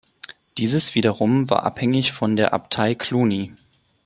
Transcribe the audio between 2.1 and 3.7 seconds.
von der Abtei Cluny.